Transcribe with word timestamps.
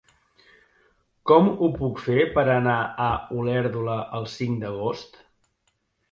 Com 1.31 1.49
ho 1.49 1.67
puc 1.75 1.99
fer 2.05 2.23
per 2.37 2.45
anar 2.53 2.77
a 3.07 3.09
Olèrdola 3.41 3.97
el 4.21 4.25
cinc 4.37 4.57
d'agost? 4.65 5.21